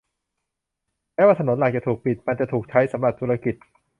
[1.13, 3.55] แม้ว่าถนนหลักจะถูกปิด มันจะถูกใช้สำหรับธุรกิจ